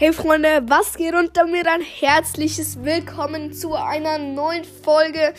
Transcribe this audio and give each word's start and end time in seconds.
Hey 0.00 0.14
Freunde, 0.14 0.62
was 0.64 0.96
geht 0.96 1.12
und 1.14 1.36
damit 1.36 1.66
ein 1.66 1.82
herzliches 1.82 2.82
Willkommen 2.82 3.52
zu 3.52 3.74
einer 3.74 4.16
neuen 4.16 4.64
Folge 4.64 5.34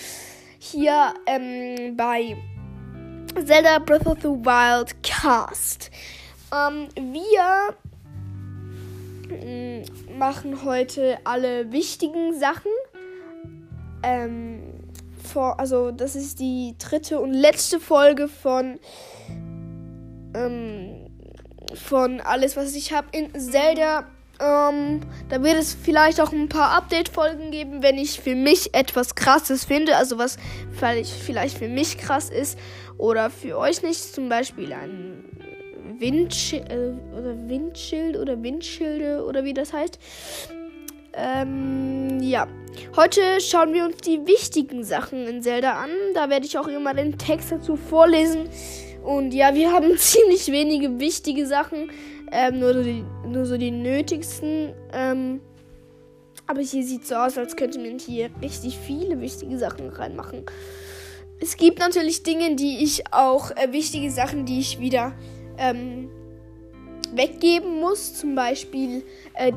hier 0.59 1.15
ähm, 1.25 1.97
bei 1.97 2.37
Zelda 3.43 3.79
Breath 3.79 4.05
of 4.05 4.19
the 4.21 4.27
Wild 4.27 5.01
Cast. 5.01 5.89
Ähm, 6.53 6.89
wir 6.95 7.75
mm, 9.35 10.19
machen 10.19 10.63
heute 10.63 11.17
alle 11.23 11.71
wichtigen 11.71 12.39
Sachen. 12.39 12.71
Ähm, 14.03 14.61
vor, 15.23 15.59
also 15.59 15.89
das 15.89 16.15
ist 16.15 16.39
die 16.39 16.75
dritte 16.77 17.19
und 17.19 17.33
letzte 17.33 17.79
Folge 17.79 18.27
von 18.27 18.79
ähm, 20.35 21.07
von 21.73 22.19
alles, 22.21 22.55
was 22.55 22.75
ich 22.75 22.93
habe 22.93 23.07
in 23.11 23.33
Zelda 23.33 24.05
ähm, 24.41 25.01
da 25.29 25.43
wird 25.43 25.57
es 25.57 25.73
vielleicht 25.73 26.19
auch 26.19 26.31
ein 26.31 26.49
paar 26.49 26.71
Update-Folgen 26.71 27.51
geben, 27.51 27.83
wenn 27.83 27.97
ich 27.97 28.19
für 28.19 28.35
mich 28.35 28.73
etwas 28.73 29.15
Krasses 29.15 29.65
finde. 29.65 29.95
Also 29.97 30.17
was 30.17 30.37
vielleicht 30.71 31.57
für 31.57 31.67
mich 31.67 31.97
krass 31.97 32.29
ist 32.29 32.57
oder 32.97 33.29
für 33.29 33.57
euch 33.57 33.83
nicht. 33.83 34.13
Zum 34.13 34.29
Beispiel 34.29 34.73
ein 34.73 35.23
Windschild 35.99 36.69
äh, 36.71 36.93
oder 37.15 37.47
Windschild 37.47 38.17
oder 38.17 38.41
Windschilde 38.41 39.23
oder 39.25 39.43
wie 39.43 39.53
das 39.53 39.73
heißt. 39.73 39.99
Ähm, 41.13 42.19
ja. 42.21 42.47
Heute 42.95 43.21
schauen 43.41 43.73
wir 43.73 43.85
uns 43.85 43.97
die 43.97 44.25
wichtigen 44.25 44.83
Sachen 44.83 45.27
in 45.27 45.41
Zelda 45.41 45.73
an. 45.73 45.89
Da 46.15 46.29
werde 46.29 46.45
ich 46.45 46.57
auch 46.57 46.67
immer 46.67 46.93
den 46.93 47.17
Text 47.17 47.51
dazu 47.51 47.75
vorlesen. 47.75 48.49
Und 49.03 49.33
ja, 49.33 49.53
wir 49.53 49.71
haben 49.71 49.97
ziemlich 49.97 50.47
wenige 50.51 50.99
wichtige 50.99 51.45
Sachen. 51.45 51.91
Ähm, 52.31 52.59
nur, 52.59 52.73
so 52.73 52.83
die, 52.83 53.03
nur 53.27 53.45
so 53.45 53.57
die 53.57 53.71
nötigsten. 53.71 54.73
Ähm, 54.93 55.41
aber 56.47 56.61
hier 56.61 56.83
sieht 56.83 57.05
so 57.05 57.15
aus, 57.15 57.37
als 57.37 57.55
könnte 57.55 57.79
man 57.79 57.99
hier 57.99 58.29
richtig 58.41 58.77
viele 58.77 59.19
wichtige 59.21 59.57
Sachen 59.57 59.89
reinmachen. 59.89 60.45
Es 61.39 61.57
gibt 61.57 61.79
natürlich 61.79 62.23
Dinge, 62.23 62.55
die 62.55 62.83
ich 62.83 63.11
auch, 63.11 63.51
äh, 63.51 63.71
wichtige 63.71 64.11
Sachen, 64.11 64.45
die 64.45 64.59
ich 64.59 64.79
wieder 64.79 65.13
ähm, 65.57 66.09
weggeben 67.13 67.79
muss. 67.79 68.13
Zum 68.13 68.35
Beispiel 68.35 69.03
äh, 69.33 69.51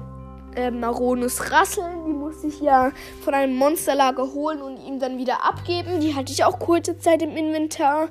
äh, 0.56 0.70
Maronus 0.70 1.50
Rasseln. 1.50 2.04
Die 2.06 2.12
musste 2.12 2.46
ich 2.46 2.60
ja 2.60 2.92
von 3.22 3.34
einem 3.34 3.54
Monsterlager 3.56 4.32
holen 4.32 4.62
und 4.62 4.78
ihm 4.78 4.98
dann 4.98 5.18
wieder 5.18 5.44
abgeben. 5.44 6.00
Die 6.00 6.14
hatte 6.14 6.32
ich 6.32 6.44
auch 6.44 6.58
kurze 6.58 6.98
Zeit 6.98 7.22
im 7.22 7.36
Inventar. 7.36 8.08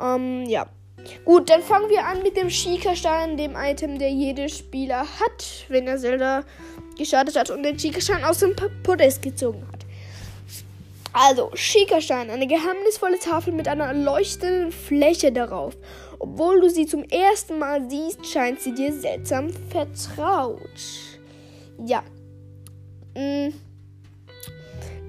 Ähm, 0.00 0.44
ja. 0.46 0.66
Gut, 1.24 1.50
dann 1.50 1.62
fangen 1.62 1.88
wir 1.90 2.04
an 2.04 2.22
mit 2.22 2.36
dem 2.36 2.50
Schika-Stein, 2.50 3.36
dem 3.36 3.56
Item, 3.56 3.98
der 3.98 4.10
jeder 4.10 4.48
Spieler 4.48 5.00
hat, 5.00 5.64
wenn 5.68 5.86
er 5.86 5.98
Zelda 5.98 6.44
gestartet 6.96 7.36
hat 7.36 7.50
und 7.50 7.62
den 7.62 7.78
Schika-Stein 7.78 8.24
aus 8.24 8.38
dem 8.38 8.54
Podest 8.82 9.22
gezogen 9.22 9.66
hat. 9.72 9.84
Also, 11.12 11.50
Schika-Stein, 11.54 12.28
eine 12.28 12.46
geheimnisvolle 12.46 13.18
Tafel 13.18 13.52
mit 13.52 13.68
einer 13.68 13.92
leuchtenden 13.92 14.72
Fläche 14.72 15.30
darauf. 15.30 15.76
Obwohl 16.18 16.60
du 16.60 16.68
sie 16.68 16.86
zum 16.86 17.04
ersten 17.04 17.58
Mal 17.58 17.88
siehst, 17.88 18.26
scheint 18.26 18.60
sie 18.60 18.74
dir 18.74 18.92
seltsam 18.92 19.50
vertraut. 19.70 20.58
Ja. 21.84 22.02
Mm. 23.14 23.52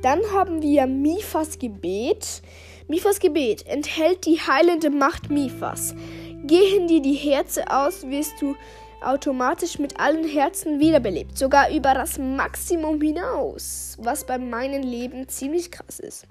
Dann 0.01 0.19
haben 0.31 0.61
wir 0.61 0.85
Mifas 0.85 1.57
Gebet. 1.57 2.43
Mifas 2.87 3.19
Gebet 3.19 3.65
enthält 3.65 4.27
die 4.27 4.39
heilende 4.39 4.91
Macht 4.91 5.31
Mifas. 5.31 5.95
Gehen 6.43 6.87
dir 6.87 7.01
die 7.01 7.15
Herzen 7.15 7.67
aus, 7.67 8.07
wirst 8.07 8.39
du 8.39 8.55
automatisch 9.01 9.79
mit 9.79 9.99
allen 9.99 10.27
Herzen 10.27 10.79
wiederbelebt, 10.79 11.35
sogar 11.35 11.71
über 11.71 11.95
das 11.95 12.19
Maximum 12.19 13.01
hinaus, 13.01 13.97
was 13.99 14.23
bei 14.23 14.37
meinem 14.37 14.83
Leben 14.83 15.27
ziemlich 15.27 15.71
krass 15.71 15.99
ist. 15.99 16.27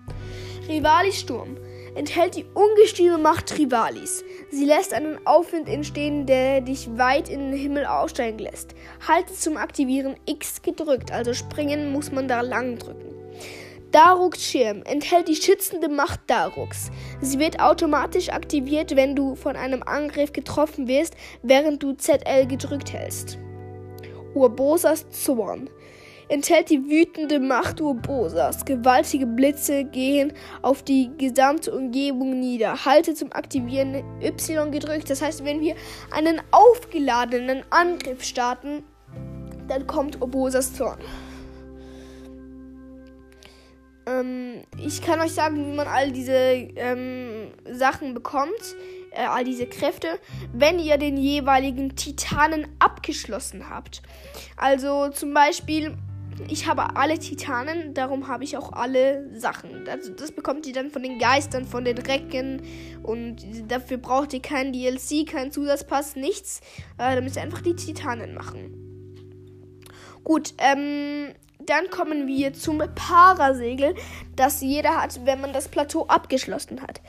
Rivalis 0.68 1.18
Sturm 1.18 1.56
enthält 1.96 2.36
die 2.36 2.46
ungestüme 2.54 3.18
Macht 3.18 3.58
Rivalis. 3.58 4.24
Sie 4.50 4.64
lässt 4.64 4.94
einen 4.94 5.18
Aufwind 5.26 5.68
entstehen, 5.68 6.24
der 6.24 6.60
dich 6.60 6.88
weit 6.96 7.28
in 7.28 7.50
den 7.50 7.58
Himmel 7.58 7.84
aufsteigen 7.84 8.38
lässt. 8.38 8.76
Halte 9.08 9.34
zum 9.34 9.56
Aktivieren 9.56 10.14
X 10.24 10.62
gedrückt, 10.62 11.10
also 11.10 11.34
springen 11.34 11.92
muss 11.92 12.12
man 12.12 12.28
da 12.28 12.42
lang 12.42 12.78
drücken. 12.78 13.13
Daruks 13.94 14.42
Schirm 14.42 14.82
enthält 14.82 15.28
die 15.28 15.36
schützende 15.36 15.88
Macht 15.88 16.18
Daruks. 16.26 16.90
Sie 17.20 17.38
wird 17.38 17.60
automatisch 17.60 18.28
aktiviert, 18.28 18.96
wenn 18.96 19.14
du 19.14 19.36
von 19.36 19.54
einem 19.54 19.84
Angriff 19.84 20.32
getroffen 20.32 20.88
wirst, 20.88 21.14
während 21.44 21.80
du 21.80 21.92
ZL 21.92 22.44
gedrückt 22.48 22.92
hältst. 22.92 23.38
Urbosas 24.34 25.08
Zorn 25.10 25.70
enthält 26.28 26.70
die 26.70 26.90
wütende 26.90 27.38
Macht 27.38 27.80
Urbosas. 27.80 28.64
Gewaltige 28.64 29.26
Blitze 29.26 29.84
gehen 29.84 30.32
auf 30.62 30.82
die 30.82 31.12
gesamte 31.16 31.72
Umgebung 31.72 32.40
nieder. 32.40 32.84
Halte 32.84 33.14
zum 33.14 33.30
Aktivieren 33.30 34.02
Y 34.20 34.72
gedrückt. 34.72 35.08
Das 35.08 35.22
heißt, 35.22 35.44
wenn 35.44 35.60
wir 35.60 35.76
einen 36.10 36.42
aufgeladenen 36.50 37.62
Angriff 37.70 38.24
starten, 38.24 38.82
dann 39.68 39.86
kommt 39.86 40.20
Urbosas 40.20 40.74
Zorn. 40.74 40.98
Ähm, 44.06 44.62
ich 44.78 45.02
kann 45.02 45.20
euch 45.20 45.32
sagen, 45.32 45.56
wie 45.56 45.76
man 45.76 45.86
all 45.86 46.12
diese 46.12 46.32
ähm, 46.32 47.52
Sachen 47.70 48.14
bekommt, 48.14 48.76
äh, 49.10 49.24
all 49.24 49.44
diese 49.44 49.66
Kräfte, 49.66 50.18
wenn 50.52 50.78
ihr 50.78 50.98
den 50.98 51.16
jeweiligen 51.16 51.96
Titanen 51.96 52.66
abgeschlossen 52.78 53.70
habt. 53.70 54.02
Also 54.56 55.08
zum 55.08 55.32
Beispiel, 55.32 55.96
ich 56.48 56.66
habe 56.66 56.96
alle 56.96 57.18
Titanen, 57.18 57.94
darum 57.94 58.28
habe 58.28 58.44
ich 58.44 58.56
auch 58.56 58.72
alle 58.72 59.30
Sachen. 59.38 59.88
Also 59.88 60.12
das 60.12 60.32
bekommt 60.32 60.66
ihr 60.66 60.72
dann 60.72 60.90
von 60.90 61.02
den 61.02 61.18
Geistern, 61.18 61.64
von 61.64 61.84
den 61.84 61.98
Recken 61.98 62.62
und 63.02 63.70
dafür 63.70 63.98
braucht 63.98 64.32
ihr 64.32 64.42
keinen 64.42 64.72
DLC, 64.72 65.26
keinen 65.26 65.52
Zusatzpass, 65.52 66.16
nichts. 66.16 66.60
Äh, 66.98 67.14
da 67.14 67.20
müsst 67.20 67.36
ihr 67.36 67.42
einfach 67.42 67.62
die 67.62 67.76
Titanen 67.76 68.34
machen. 68.34 68.80
Gut, 70.24 70.54
ähm, 70.58 71.34
dann 71.58 71.88
kommen 71.90 72.26
wir 72.26 72.52
zum 72.52 72.82
Parasegel, 72.94 73.94
das 74.36 74.60
jeder 74.60 75.02
hat, 75.02 75.24
wenn 75.24 75.40
man 75.40 75.52
das 75.52 75.68
Plateau 75.68 76.06
abgeschlossen 76.06 76.82
hat. 76.82 77.00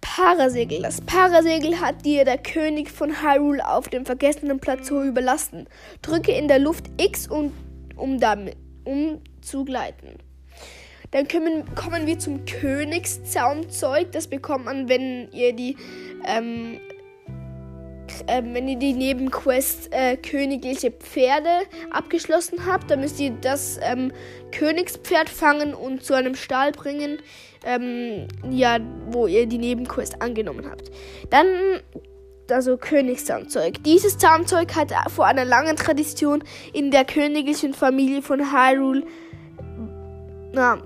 Parasegel. 0.00 0.82
Das 0.82 1.00
Parasegel 1.00 1.80
hat 1.80 2.04
dir 2.04 2.24
der 2.24 2.38
König 2.38 2.90
von 2.90 3.22
Hyrule 3.22 3.66
auf 3.66 3.88
dem 3.88 4.04
vergessenen 4.04 4.60
Plateau 4.60 5.02
überlassen. 5.02 5.66
Drücke 6.02 6.32
in 6.32 6.46
der 6.46 6.58
Luft 6.58 6.90
X, 6.98 7.26
um, 7.26 7.52
um, 7.96 8.20
damit, 8.20 8.56
um 8.84 9.20
zu 9.40 9.64
gleiten. 9.64 10.18
Dann 11.10 11.26
kommen, 11.26 11.74
kommen 11.74 12.06
wir 12.06 12.18
zum 12.18 12.44
Königszaumzeug. 12.44 14.12
Das 14.12 14.26
bekommt 14.26 14.66
man, 14.66 14.88
wenn 14.88 15.30
ihr 15.32 15.54
die 15.54 15.76
ähm, 16.26 16.80
äh, 18.26 18.42
wenn 18.44 18.68
ihr 18.68 18.78
die 18.78 18.92
Nebenquest 18.92 19.92
äh, 19.92 20.16
Königliche 20.16 20.90
Pferde 20.90 21.50
abgeschlossen 21.90 22.66
habt, 22.66 22.90
dann 22.90 23.00
müsst 23.00 23.20
ihr 23.20 23.30
das 23.30 23.78
ähm, 23.82 24.12
Königspferd 24.52 25.28
fangen 25.28 25.74
und 25.74 26.02
zu 26.02 26.14
einem 26.14 26.34
Stall 26.34 26.72
bringen, 26.72 27.18
ähm, 27.64 28.28
ja, 28.50 28.78
wo 29.10 29.26
ihr 29.26 29.46
die 29.46 29.58
Nebenquest 29.58 30.20
angenommen 30.20 30.68
habt. 30.70 30.90
Dann 31.30 31.46
also 32.50 32.76
Königszahnzeug. 32.76 33.82
Dieses 33.84 34.18
Zahnzeug 34.18 34.76
hat 34.76 34.92
vor 35.10 35.26
einer 35.26 35.44
langen 35.44 35.76
Tradition 35.76 36.44
in 36.72 36.90
der 36.90 37.04
königlichen 37.04 37.72
Familie 37.72 38.22
von 38.22 38.52
Hyrule. 38.52 39.04
Na, 40.52 40.78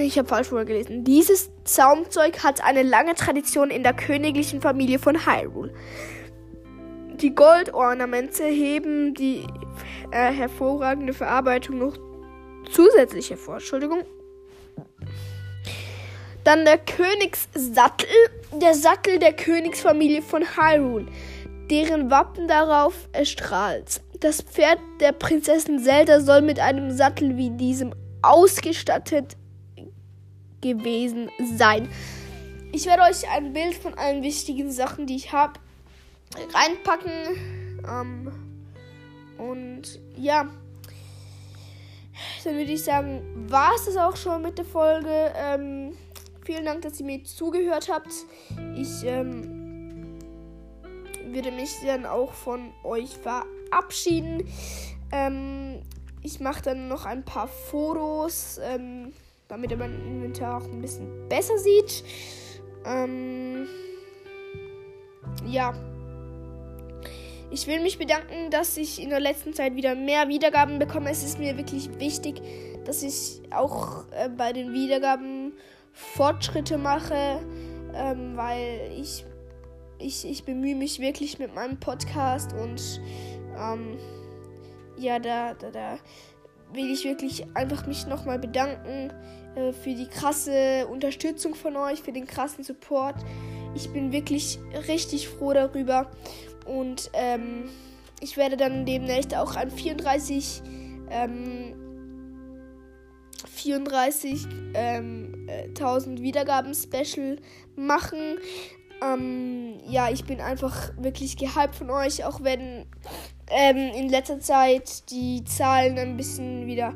ich 0.00 0.18
habe 0.18 0.28
falsch 0.28 0.48
vorgelesen. 0.48 1.04
Dieses 1.04 1.50
Zaumzeug 1.64 2.42
hat 2.42 2.64
eine 2.64 2.82
lange 2.82 3.14
Tradition 3.14 3.70
in 3.70 3.82
der 3.82 3.92
königlichen 3.92 4.60
Familie 4.60 4.98
von 4.98 5.26
Hyrule. 5.26 5.72
Die 7.22 7.36
Goldornamente 7.36 8.44
heben 8.44 9.14
die 9.14 9.46
äh, 10.10 10.32
hervorragende 10.32 11.12
Verarbeitung 11.12 11.78
noch 11.78 11.96
zusätzlich 12.72 13.30
hervor. 13.30 13.54
Entschuldigung. 13.54 14.02
Dann 16.42 16.64
der 16.64 16.78
Königssattel, 16.78 18.08
der 18.60 18.74
Sattel 18.74 19.20
der 19.20 19.34
Königsfamilie 19.34 20.20
von 20.20 20.42
Hyrule, 20.42 21.06
deren 21.70 22.10
Wappen 22.10 22.48
darauf 22.48 23.08
erstrahlt. 23.12 24.00
Das 24.18 24.42
Pferd 24.42 24.80
der 25.00 25.12
Prinzessin 25.12 25.78
Zelda 25.78 26.20
soll 26.20 26.42
mit 26.42 26.58
einem 26.58 26.90
Sattel 26.90 27.36
wie 27.36 27.50
diesem 27.50 27.94
ausgestattet 28.22 29.36
gewesen 30.60 31.30
sein. 31.56 31.88
Ich 32.72 32.86
werde 32.86 33.02
euch 33.02 33.28
ein 33.30 33.52
Bild 33.52 33.74
von 33.74 33.94
allen 33.94 34.24
wichtigen 34.24 34.72
Sachen, 34.72 35.06
die 35.06 35.14
ich 35.14 35.32
habe, 35.32 35.60
reinpacken. 36.54 37.82
Ähm, 37.88 38.32
und 39.38 40.00
ja, 40.16 40.48
dann 42.44 42.54
würde 42.54 42.72
ich 42.72 42.84
sagen, 42.84 43.22
war 43.48 43.72
es 43.74 43.86
das 43.86 43.96
auch 43.96 44.16
schon 44.16 44.42
mit 44.42 44.58
der 44.58 44.64
Folge. 44.64 45.32
Ähm, 45.36 45.96
vielen 46.44 46.64
Dank, 46.64 46.82
dass 46.82 47.00
ihr 47.00 47.06
mir 47.06 47.24
zugehört 47.24 47.88
habt. 47.90 48.12
Ich 48.76 49.04
ähm, 49.04 50.18
würde 51.26 51.50
mich 51.50 51.70
dann 51.84 52.06
auch 52.06 52.32
von 52.32 52.72
euch 52.84 53.16
verabschieden. 53.16 54.44
Ähm, 55.10 55.82
ich 56.22 56.40
mache 56.40 56.62
dann 56.62 56.88
noch 56.88 57.04
ein 57.04 57.24
paar 57.24 57.48
Fotos, 57.48 58.60
ähm, 58.62 59.12
damit 59.48 59.72
er 59.72 59.78
mein 59.78 59.92
Inventar 60.06 60.58
auch 60.58 60.64
ein 60.64 60.80
bisschen 60.80 61.28
besser 61.28 61.58
sieht. 61.58 62.04
Ähm, 62.84 63.66
ja. 65.46 65.91
Ich 67.52 67.66
will 67.66 67.80
mich 67.80 67.98
bedanken, 67.98 68.50
dass 68.50 68.78
ich 68.78 69.00
in 69.00 69.10
der 69.10 69.20
letzten 69.20 69.52
Zeit 69.52 69.76
wieder 69.76 69.94
mehr 69.94 70.26
Wiedergaben 70.28 70.78
bekomme. 70.78 71.10
Es 71.10 71.22
ist 71.22 71.38
mir 71.38 71.58
wirklich 71.58 71.90
wichtig, 72.00 72.40
dass 72.86 73.02
ich 73.02 73.42
auch 73.50 74.10
äh, 74.10 74.30
bei 74.30 74.54
den 74.54 74.72
Wiedergaben 74.72 75.52
Fortschritte 75.92 76.78
mache, 76.78 77.40
ähm, 77.94 78.38
weil 78.38 78.90
ich, 78.98 79.26
ich, 79.98 80.24
ich 80.24 80.44
bemühe 80.44 80.74
mich 80.74 80.98
wirklich 80.98 81.38
mit 81.38 81.54
meinem 81.54 81.78
Podcast 81.78 82.54
und 82.54 83.02
ähm, 83.58 83.98
ja, 84.96 85.18
da, 85.18 85.52
da, 85.52 85.70
da 85.70 85.98
will 86.72 86.90
ich 86.90 87.04
wirklich 87.04 87.44
einfach 87.54 87.86
mich 87.86 88.06
nochmal 88.06 88.38
bedanken 88.38 89.12
äh, 89.56 89.72
für 89.74 89.94
die 89.94 90.06
krasse 90.06 90.86
Unterstützung 90.86 91.54
von 91.54 91.76
euch, 91.76 92.00
für 92.00 92.12
den 92.12 92.26
krassen 92.26 92.64
Support. 92.64 93.16
Ich 93.74 93.90
bin 93.90 94.10
wirklich 94.10 94.58
richtig 94.88 95.28
froh 95.28 95.52
darüber. 95.52 96.10
Und 96.64 97.10
ähm, 97.14 97.68
ich 98.20 98.36
werde 98.36 98.56
dann 98.56 98.86
demnächst 98.86 99.34
auch 99.34 99.56
ein 99.56 99.70
34, 99.70 100.62
ähm, 101.10 101.74
34 103.46 104.46
ähm, 104.74 105.48
äh, 105.48 105.68
1000 105.68 106.22
Wiedergaben 106.22 106.74
Special 106.74 107.36
machen. 107.76 108.38
Ähm, 109.02 109.80
ja, 109.88 110.10
ich 110.10 110.24
bin 110.24 110.40
einfach 110.40 110.92
wirklich 110.96 111.36
gehypt 111.36 111.74
von 111.74 111.90
euch, 111.90 112.24
auch 112.24 112.42
wenn 112.42 112.86
ähm, 113.50 113.76
in 113.76 114.08
letzter 114.08 114.40
Zeit 114.40 115.10
die 115.10 115.44
Zahlen 115.44 115.98
ein 115.98 116.16
bisschen 116.16 116.66
wieder 116.66 116.94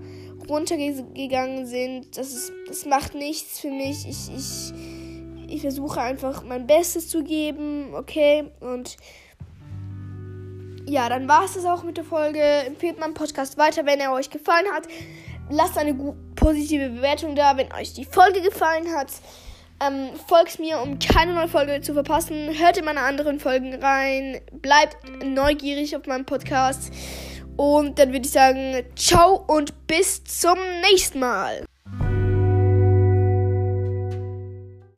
runtergegangen 0.49 1.67
sind. 1.67 2.17
Das, 2.17 2.33
ist, 2.33 2.53
das 2.69 2.87
macht 2.87 3.15
nichts 3.15 3.59
für 3.61 3.71
mich. 3.71 4.07
Ich, 4.09 4.31
ich, 4.35 4.73
ich 5.49 5.61
versuche 5.61 6.01
einfach 6.01 6.45
mein 6.45 6.67
Bestes 6.67 7.09
zu 7.09 7.25
geben, 7.25 7.95
okay? 7.95 8.51
Und 8.61 8.97
ja, 10.87 11.09
dann 11.09 11.29
war 11.29 11.45
es 11.45 11.55
das 11.55 11.65
auch 11.65 11.83
mit 11.83 11.97
der 11.97 12.05
Folge. 12.05 12.41
Empfehlt 12.41 12.99
meinen 12.99 13.15
Podcast 13.15 13.59
weiter, 13.59 13.85
wenn 13.87 14.01
er 14.01 14.13
euch 14.13 14.31
gefallen 14.31 14.67
hat. 14.73 14.87
Lasst 15.51 15.77
eine 15.79 15.95
positive 16.37 16.89
Bewertung 16.91 17.35
da, 17.35 17.57
wenn 17.57 17.73
euch 17.73 17.93
die 17.93 18.05
Folge 18.05 18.41
gefallen 18.41 18.95
hat. 18.97 19.13
Ähm, 19.81 20.11
folgt 20.27 20.59
mir, 20.59 20.81
um 20.81 20.99
keine 20.99 21.35
neue 21.35 21.49
Folge 21.49 21.81
zu 21.83 21.93
verpassen. 21.93 22.59
Hört 22.59 22.79
in 22.79 22.85
meine 22.85 23.01
anderen 23.01 23.41
Folgen 23.41 23.75
rein. 23.75 24.41
Bleibt 24.53 24.97
neugierig 25.23 25.95
auf 25.97 26.07
meinem 26.07 26.25
Podcast. 26.25 26.93
Und 27.57 27.99
dann 27.99 28.13
würde 28.13 28.27
ich 28.27 28.33
sagen, 28.33 28.85
ciao 28.97 29.45
und 29.49 29.87
bis 29.87 30.25
zum 30.25 30.59
nächsten 30.83 31.19
Mal. 31.19 31.67